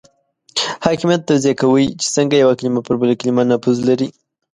[0.85, 4.09] حاکمیت توضیح کوي چې څنګه یو کلمه پر بل کلمه نفوذ لري.